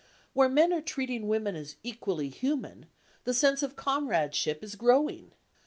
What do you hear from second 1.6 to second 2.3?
equally